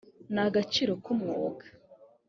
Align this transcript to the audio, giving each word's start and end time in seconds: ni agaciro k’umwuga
ni 0.33 0.41
agaciro 0.47 0.93
k’umwuga 1.03 1.65